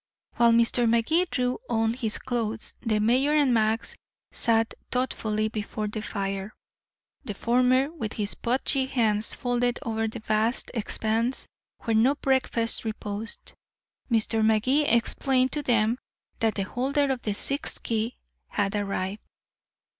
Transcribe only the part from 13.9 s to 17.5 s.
Mr. Magee explained to them that the holder of the